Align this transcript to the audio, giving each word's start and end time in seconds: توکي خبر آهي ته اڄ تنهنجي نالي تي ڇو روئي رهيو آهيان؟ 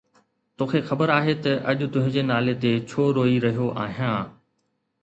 توکي 0.57 0.81
خبر 0.89 1.07
آهي 1.19 1.35
ته 1.43 1.51
اڄ 1.69 1.79
تنهنجي 1.93 2.23
نالي 2.29 2.55
تي 2.63 2.71
ڇو 2.89 3.01
روئي 3.17 3.35
رهيو 3.45 3.67
آهيان؟ 3.85 4.19